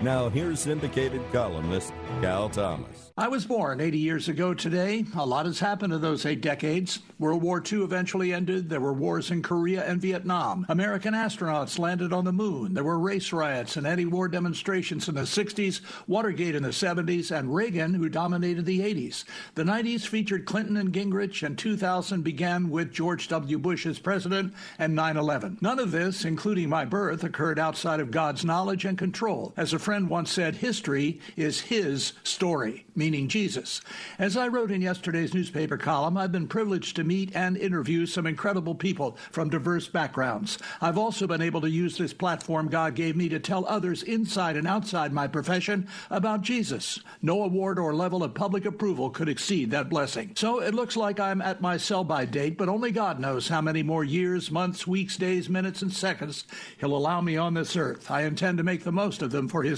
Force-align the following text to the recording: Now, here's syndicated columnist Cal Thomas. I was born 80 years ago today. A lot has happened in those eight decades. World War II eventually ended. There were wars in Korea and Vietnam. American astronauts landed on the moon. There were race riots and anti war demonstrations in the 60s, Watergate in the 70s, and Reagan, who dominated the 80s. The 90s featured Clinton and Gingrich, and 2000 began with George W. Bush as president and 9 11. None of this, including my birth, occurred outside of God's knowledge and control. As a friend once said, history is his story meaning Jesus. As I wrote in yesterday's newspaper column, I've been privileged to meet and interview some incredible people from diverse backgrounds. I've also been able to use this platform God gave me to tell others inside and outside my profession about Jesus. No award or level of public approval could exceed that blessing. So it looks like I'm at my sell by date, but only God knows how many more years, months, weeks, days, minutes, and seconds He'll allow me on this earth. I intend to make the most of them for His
Now, 0.00 0.28
here's 0.28 0.60
syndicated 0.60 1.20
columnist 1.32 1.92
Cal 2.20 2.48
Thomas. 2.48 3.08
I 3.18 3.26
was 3.26 3.44
born 3.44 3.80
80 3.80 3.98
years 3.98 4.28
ago 4.28 4.54
today. 4.54 5.04
A 5.16 5.26
lot 5.26 5.46
has 5.46 5.58
happened 5.58 5.92
in 5.92 6.00
those 6.00 6.24
eight 6.24 6.40
decades. 6.40 7.00
World 7.18 7.42
War 7.42 7.60
II 7.60 7.82
eventually 7.82 8.32
ended. 8.32 8.68
There 8.68 8.80
were 8.80 8.92
wars 8.92 9.32
in 9.32 9.42
Korea 9.42 9.84
and 9.84 10.00
Vietnam. 10.00 10.64
American 10.68 11.14
astronauts 11.14 11.80
landed 11.80 12.12
on 12.12 12.24
the 12.24 12.32
moon. 12.32 12.74
There 12.74 12.84
were 12.84 12.96
race 12.96 13.32
riots 13.32 13.76
and 13.76 13.88
anti 13.88 14.04
war 14.04 14.28
demonstrations 14.28 15.08
in 15.08 15.16
the 15.16 15.22
60s, 15.22 15.80
Watergate 16.06 16.54
in 16.54 16.62
the 16.62 16.68
70s, 16.68 17.36
and 17.36 17.52
Reagan, 17.52 17.94
who 17.94 18.08
dominated 18.08 18.66
the 18.66 18.78
80s. 18.78 19.24
The 19.56 19.64
90s 19.64 20.06
featured 20.06 20.46
Clinton 20.46 20.76
and 20.76 20.92
Gingrich, 20.92 21.44
and 21.44 21.58
2000 21.58 22.22
began 22.22 22.70
with 22.70 22.92
George 22.92 23.26
W. 23.26 23.58
Bush 23.58 23.84
as 23.84 23.98
president 23.98 24.54
and 24.78 24.94
9 24.94 25.16
11. 25.16 25.58
None 25.60 25.80
of 25.80 25.90
this, 25.90 26.24
including 26.24 26.68
my 26.68 26.84
birth, 26.84 27.24
occurred 27.24 27.58
outside 27.58 27.98
of 27.98 28.12
God's 28.12 28.44
knowledge 28.44 28.84
and 28.84 28.96
control. 28.96 29.52
As 29.56 29.72
a 29.72 29.78
friend 29.88 30.10
once 30.10 30.30
said, 30.30 30.56
history 30.56 31.18
is 31.34 31.62
his 31.62 32.12
story 32.22 32.84
meaning 32.98 33.28
Jesus. 33.28 33.80
As 34.18 34.36
I 34.36 34.48
wrote 34.48 34.72
in 34.72 34.82
yesterday's 34.82 35.32
newspaper 35.32 35.78
column, 35.78 36.16
I've 36.16 36.32
been 36.32 36.48
privileged 36.48 36.96
to 36.96 37.04
meet 37.04 37.34
and 37.34 37.56
interview 37.56 38.04
some 38.04 38.26
incredible 38.26 38.74
people 38.74 39.16
from 39.30 39.48
diverse 39.48 39.86
backgrounds. 39.86 40.58
I've 40.80 40.98
also 40.98 41.26
been 41.26 41.40
able 41.40 41.60
to 41.60 41.70
use 41.70 41.96
this 41.96 42.12
platform 42.12 42.68
God 42.68 42.96
gave 42.96 43.16
me 43.16 43.28
to 43.28 43.38
tell 43.38 43.64
others 43.66 44.02
inside 44.02 44.56
and 44.56 44.66
outside 44.66 45.12
my 45.12 45.28
profession 45.28 45.86
about 46.10 46.42
Jesus. 46.42 46.98
No 47.22 47.44
award 47.44 47.78
or 47.78 47.94
level 47.94 48.24
of 48.24 48.34
public 48.34 48.64
approval 48.64 49.10
could 49.10 49.28
exceed 49.28 49.70
that 49.70 49.88
blessing. 49.88 50.32
So 50.34 50.60
it 50.60 50.74
looks 50.74 50.96
like 50.96 51.20
I'm 51.20 51.40
at 51.40 51.60
my 51.60 51.76
sell 51.76 52.02
by 52.02 52.24
date, 52.24 52.58
but 52.58 52.68
only 52.68 52.90
God 52.90 53.20
knows 53.20 53.48
how 53.48 53.60
many 53.60 53.84
more 53.84 54.02
years, 54.02 54.50
months, 54.50 54.86
weeks, 54.86 55.16
days, 55.16 55.48
minutes, 55.48 55.82
and 55.82 55.92
seconds 55.92 56.44
He'll 56.78 56.96
allow 56.96 57.20
me 57.20 57.36
on 57.36 57.54
this 57.54 57.76
earth. 57.76 58.10
I 58.10 58.22
intend 58.22 58.58
to 58.58 58.64
make 58.64 58.82
the 58.82 58.90
most 58.90 59.22
of 59.22 59.30
them 59.30 59.48
for 59.48 59.62
His 59.62 59.77